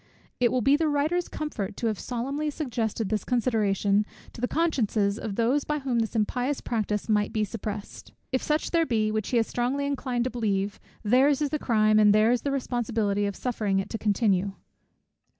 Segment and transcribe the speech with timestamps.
[0.39, 5.19] It will be the writer's comfort to have solemnly suggested this consideration, to the consciences
[5.19, 9.29] of those by whom this impious practice might be suppressed: If such there be, which
[9.29, 13.35] he is strongly inclined to believe, their's is the crime, and their's the responsibility of
[13.35, 14.53] suffering it to continue.